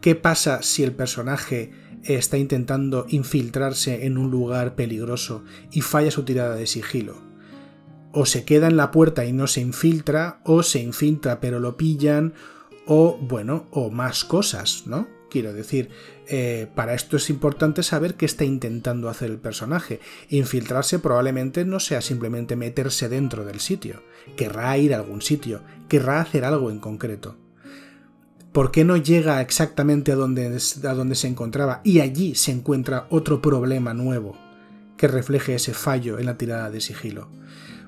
[0.01, 1.71] ¿Qué pasa si el personaje
[2.03, 7.32] está intentando infiltrarse en un lugar peligroso y falla su tirada de sigilo?
[8.13, 11.77] O se queda en la puerta y no se infiltra, o se infiltra pero lo
[11.77, 12.35] pillan,
[12.87, 15.09] o bueno, o más cosas, ¿no?
[15.31, 15.89] Quiero decir,
[16.29, 19.99] eh, para esto es importante saber qué está intentando hacer el personaje.
[20.29, 24.03] Infiltrarse probablemente no sea simplemente meterse dentro del sitio,
[24.37, 27.39] querrá ir a algún sitio, querrá hacer algo en concreto.
[28.53, 33.07] ¿Por qué no llega exactamente a donde, a donde se encontraba y allí se encuentra
[33.09, 34.37] otro problema nuevo
[34.99, 37.31] que refleje ese fallo en la tirada de sigilo?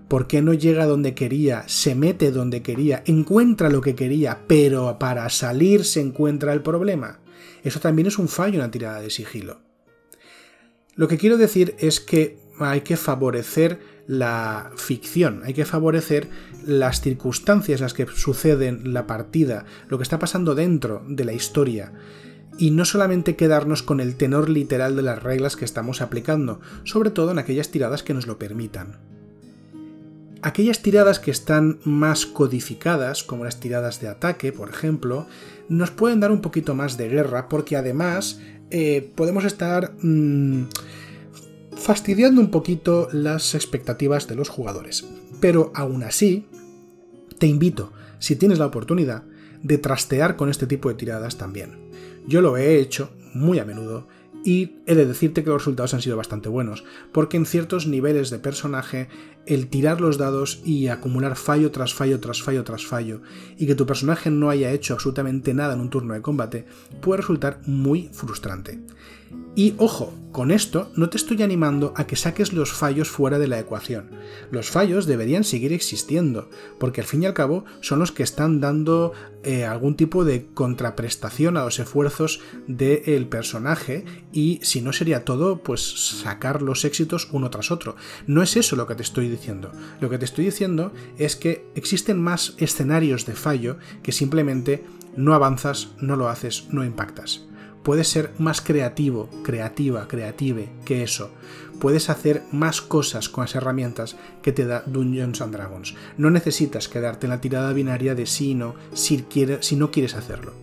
[0.09, 4.99] ¿Por qué no llega donde quería, se mete donde quería, encuentra lo que quería, pero
[4.99, 7.21] para salir se encuentra el problema?
[7.63, 9.61] Eso también es un fallo en la tirada de sigilo.
[10.95, 16.29] Lo que quiero decir es que hay que favorecer la ficción, hay que favorecer
[16.67, 21.93] las circunstancias las que suceden la partida, lo que está pasando dentro de la historia,
[22.59, 27.11] y no solamente quedarnos con el tenor literal de las reglas que estamos aplicando, sobre
[27.11, 29.14] todo en aquellas tiradas que nos lo permitan.
[30.47, 35.27] Aquellas tiradas que están más codificadas, como las tiradas de ataque, por ejemplo,
[35.71, 39.95] nos pueden dar un poquito más de guerra porque además eh, podemos estar...
[40.03, 40.65] Mm,
[41.77, 45.07] fastidiando un poquito las expectativas de los jugadores.
[45.41, 46.47] Pero aún así,
[47.39, 49.25] te invito, si tienes la oportunidad,
[49.63, 51.91] de trastear con este tipo de tiradas también.
[52.27, 54.07] Yo lo he hecho muy a menudo
[54.45, 58.31] y he de decirte que los resultados han sido bastante buenos, porque en ciertos niveles
[58.31, 59.09] de personaje
[59.47, 63.23] el tirar los dados y acumular fallo tras fallo tras fallo tras fallo,
[63.57, 66.67] y que tu personaje no haya hecho absolutamente nada en un turno de combate,
[67.01, 68.81] puede resultar muy frustrante.
[69.57, 73.47] Y ojo, con esto no te estoy animando a que saques los fallos fuera de
[73.47, 74.11] la ecuación.
[74.51, 78.61] Los fallos deberían seguir existiendo, porque al fin y al cabo son los que están
[78.61, 79.13] dando
[79.45, 85.63] eh, algún tipo de contraprestación a los esfuerzos del personaje y si no sería todo,
[85.63, 85.83] pues
[86.23, 87.95] sacar los éxitos uno tras otro.
[88.27, 89.71] No es eso lo que te estoy diciendo.
[90.01, 94.83] Lo que te estoy diciendo es que existen más escenarios de fallo que simplemente
[95.17, 97.47] no avanzas, no lo haces, no impactas
[97.85, 101.31] puedes ser más creativo, creativa, creative que eso.
[101.79, 105.95] Puedes hacer más cosas con las herramientas que te da Dungeons and Dragons.
[106.17, 109.25] No necesitas quedarte en la tirada binaria de sí y no si,
[109.61, 110.55] si no quieres hacerlo.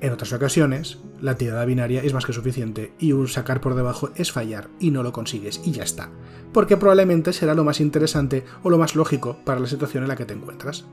[0.00, 4.10] En otras ocasiones, la tirada binaria es más que suficiente y un sacar por debajo
[4.14, 6.10] es fallar y no lo consigues y ya está.
[6.52, 10.16] Porque probablemente será lo más interesante o lo más lógico para la situación en la
[10.16, 10.84] que te encuentras.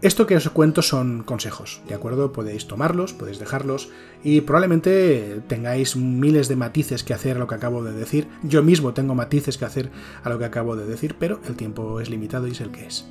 [0.00, 2.30] Esto que os cuento son consejos, ¿de acuerdo?
[2.30, 3.90] Podéis tomarlos, podéis dejarlos
[4.22, 8.28] y probablemente tengáis miles de matices que hacer a lo que acabo de decir.
[8.44, 9.90] Yo mismo tengo matices que hacer
[10.22, 12.86] a lo que acabo de decir, pero el tiempo es limitado y es el que
[12.86, 13.08] es.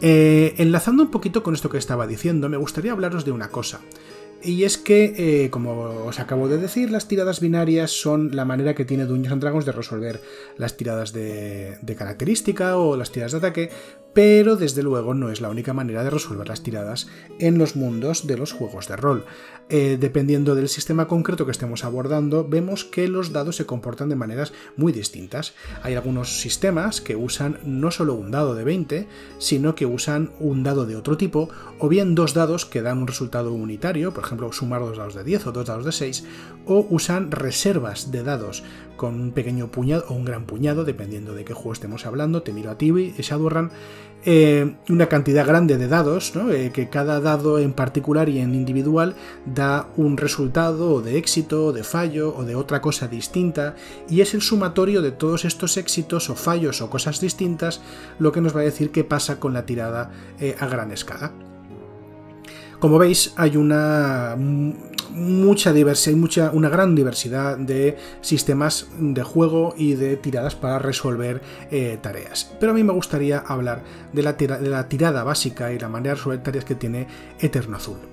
[0.00, 3.80] Eh, enlazando un poquito con esto que estaba diciendo, me gustaría hablaros de una cosa.
[4.44, 5.72] Y es que, eh, como
[6.06, 9.72] os acabo de decir, las tiradas binarias son la manera que tiene Dungeons Dragons de
[9.72, 10.20] resolver
[10.56, 13.70] las tiradas de, de, característica o las tiradas de ataque,
[14.12, 18.26] pero desde luego no es la única manera de resolver las tiradas en los mundos
[18.26, 19.24] de los juegos de rol.
[19.68, 24.16] Eh, dependiendo del sistema concreto que estemos abordando, vemos que los dados se comportan de
[24.16, 25.54] maneras muy distintas.
[25.82, 29.08] Hay algunos sistemas que usan no solo un dado de 20,
[29.38, 31.48] sino que usan un dado de otro tipo,
[31.78, 35.24] o bien dos dados que dan un resultado unitario, por ejemplo, sumar dos dados de
[35.24, 36.24] 10 o dos dados de 6,
[36.66, 38.62] o usan reservas de dados
[38.96, 42.42] con un pequeño puñado o un gran puñado, dependiendo de qué juego estemos hablando.
[42.42, 43.70] Te a ti, Shadowrun
[44.24, 49.16] eh, una cantidad grande de dados, eh, que cada dado en particular y en individual
[49.54, 53.74] da un resultado de éxito, o de fallo o de otra cosa distinta,
[54.08, 57.80] y es el sumatorio de todos estos éxitos o fallos o cosas distintas
[58.18, 61.32] lo que nos va a decir qué pasa con la tirada eh, a gran escala.
[62.78, 64.36] Como veis, hay una
[65.14, 71.42] mucha diversidad, mucha, una gran diversidad de sistemas de juego y de tiradas para resolver
[71.70, 72.52] eh, tareas.
[72.58, 73.82] Pero a mí me gustaría hablar
[74.12, 77.06] de la, de la, tirada básica y la manera de resolver tareas que tiene
[77.38, 78.11] Eterno Azul.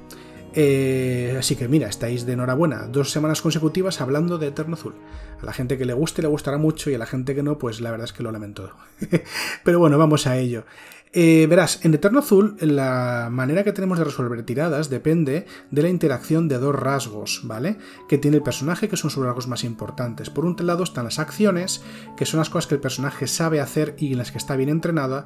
[0.61, 4.93] Eh, así que mira, estáis de enhorabuena, dos semanas consecutivas hablando de Eterno Azul.
[5.41, 7.57] A la gente que le guste le gustará mucho y a la gente que no,
[7.57, 8.69] pues la verdad es que lo lamento.
[9.63, 10.65] Pero bueno, vamos a ello.
[11.13, 15.87] Eh, verás, en Eterno Azul la manera que tenemos de resolver tiradas depende de la
[15.87, 17.77] interacción de dos rasgos, ¿vale?
[18.09, 20.29] Que tiene el personaje, que son sus rasgos más importantes.
[20.29, 21.81] Por un lado están las acciones,
[22.17, 24.67] que son las cosas que el personaje sabe hacer y en las que está bien
[24.67, 25.25] entrenada,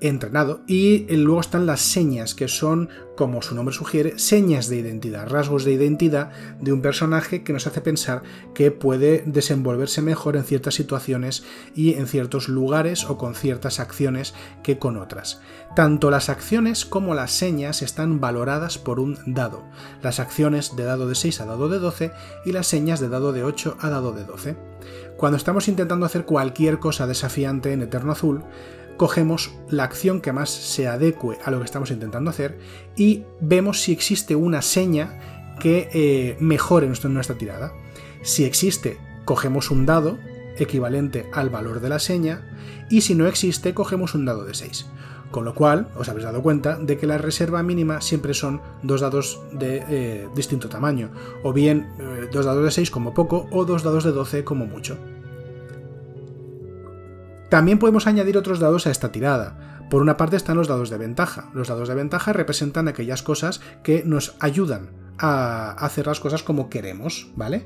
[0.00, 5.28] entrenado y luego están las señas que son como su nombre sugiere señas de identidad
[5.28, 8.22] rasgos de identidad de un personaje que nos hace pensar
[8.54, 11.42] que puede desenvolverse mejor en ciertas situaciones
[11.74, 15.40] y en ciertos lugares o con ciertas acciones que con otras.
[15.74, 19.64] Tanto las acciones como las señas están valoradas por un dado.
[20.00, 22.12] Las acciones de dado de 6 a dado de 12
[22.44, 24.56] y las señas de dado de 8 a dado de 12
[25.16, 28.44] cuando estamos intentando hacer cualquier cosa desafiante en Eterno Azul,
[28.98, 32.58] cogemos la acción que más se adecue a lo que estamos intentando hacer
[32.96, 37.72] y vemos si existe una seña que eh, mejore nuestra, tirada.
[38.22, 40.18] Si existe, cogemos un dado
[40.58, 42.42] equivalente al valor de la seña
[42.90, 44.86] y si no existe, cogemos un dado de 6.
[45.30, 49.00] Con lo cual, os habéis dado cuenta de que la reserva mínima siempre son dos
[49.00, 51.10] dados de eh, distinto tamaño,
[51.42, 54.66] o bien eh, dos dados de 6 como poco, o dos dados de 12 como
[54.66, 54.96] mucho.
[57.48, 59.86] También podemos añadir otros dados a esta tirada.
[59.90, 61.50] Por una parte están los dados de ventaja.
[61.54, 66.68] Los dados de ventaja representan aquellas cosas que nos ayudan a hacer las cosas como
[66.68, 67.64] queremos, ¿vale?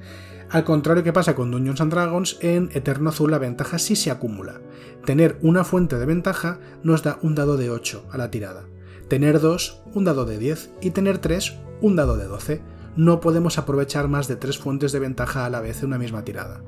[0.50, 4.10] Al contrario que pasa con Dungeons and Dragons, en Eterno Azul la ventaja sí se
[4.10, 4.60] acumula.
[5.04, 8.64] Tener una fuente de ventaja nos da un dado de 8 a la tirada.
[9.08, 12.62] Tener 2, un dado de 10 y tener 3, un dado de 12.
[12.96, 16.22] No podemos aprovechar más de 3 fuentes de ventaja a la vez en una misma
[16.22, 16.62] tirada.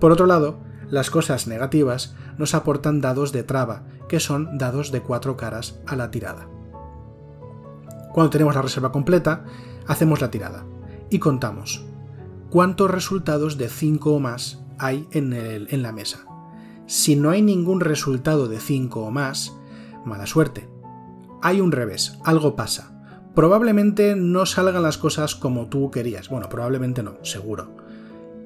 [0.00, 0.60] Por otro lado,
[0.90, 5.96] las cosas negativas nos aportan dados de traba, que son dados de cuatro caras a
[5.96, 6.48] la tirada.
[8.12, 9.44] Cuando tenemos la reserva completa,
[9.86, 10.64] hacemos la tirada
[11.10, 11.84] y contamos
[12.50, 16.26] cuántos resultados de 5 o más hay en, en la mesa.
[16.86, 19.56] Si no hay ningún resultado de 5 o más,
[20.04, 20.68] mala suerte.
[21.42, 22.92] Hay un revés, algo pasa.
[23.34, 26.28] Probablemente no salgan las cosas como tú querías.
[26.30, 27.76] Bueno, probablemente no, seguro.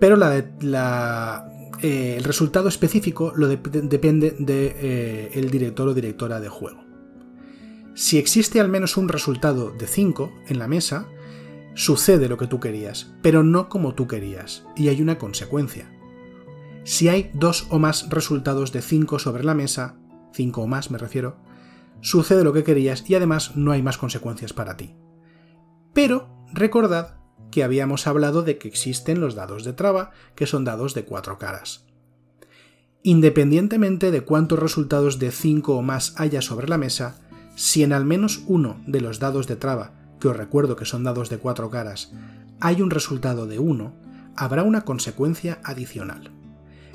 [0.01, 1.47] Pero la, la,
[1.83, 6.85] eh, el resultado específico lo depende del de, eh, director o directora de juego.
[7.95, 11.09] Si existe al menos un resultado de 5 en la mesa,
[11.75, 15.91] sucede lo que tú querías, pero no como tú querías, y hay una consecuencia.
[16.85, 19.97] Si hay dos o más resultados de 5 sobre la mesa,
[20.33, 21.39] 5 o más me refiero,
[22.01, 24.95] sucede lo que querías y además no hay más consecuencias para ti.
[25.93, 27.20] Pero recordad
[27.51, 31.39] que habíamos hablado de que existen los dados de traba, que son dados de cuatro
[31.39, 31.85] caras.
[33.03, 37.21] Independientemente de cuántos resultados de 5 o más haya sobre la mesa,
[37.57, 41.03] si en al menos uno de los dados de traba, que os recuerdo que son
[41.03, 42.13] dados de cuatro caras,
[42.61, 43.93] hay un resultado de 1,
[44.37, 46.31] habrá una consecuencia adicional.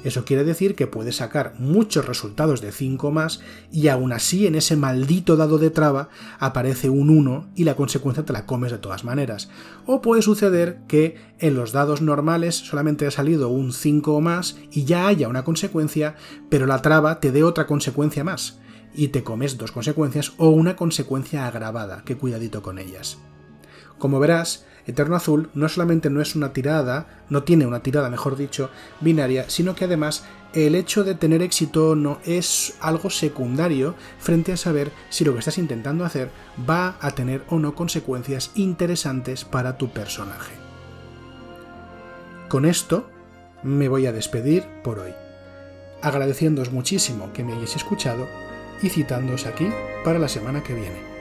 [0.05, 3.41] Eso quiere decir que puedes sacar muchos resultados de 5 más
[3.71, 8.23] y aún así en ese maldito dado de traba aparece un 1 y la consecuencia
[8.23, 9.49] te la comes de todas maneras.
[9.87, 14.57] O puede suceder que en los dados normales solamente ha salido un 5 o más
[14.71, 16.13] y ya haya una consecuencia,
[16.51, 18.59] pero la traba te dé otra consecuencia más
[18.93, 23.17] y te comes dos consecuencias o una consecuencia agravada, que cuidadito con ellas.
[23.97, 28.35] Como verás, Eterno Azul no solamente no es una tirada, no tiene una tirada, mejor
[28.35, 28.69] dicho,
[29.01, 34.53] binaria, sino que además el hecho de tener éxito o no es algo secundario frente
[34.53, 36.29] a saber si lo que estás intentando hacer
[36.69, 40.53] va a tener o no consecuencias interesantes para tu personaje.
[42.47, 43.09] Con esto
[43.63, 45.11] me voy a despedir por hoy,
[46.01, 48.27] agradeciéndoos muchísimo que me hayáis escuchado
[48.83, 49.67] y citándoos aquí
[50.03, 51.14] para la semana que viene.